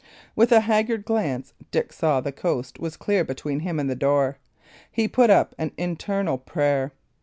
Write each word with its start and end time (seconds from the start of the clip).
With 0.35 0.51
a 0.51 0.61
haggard 0.61 1.05
glance, 1.05 1.53
Dick 1.69 1.93
saw 1.93 2.21
the 2.21 2.31
coast 2.31 2.79
was 2.79 2.97
clear 2.97 3.23
between 3.23 3.59
him 3.59 3.79
and 3.79 3.87
the 3.87 3.93
door. 3.93 4.39
He 4.91 5.07
put 5.07 5.29
up 5.29 5.53
an 5.59 5.73
internal 5.77 6.39
prayer. 6.39 6.93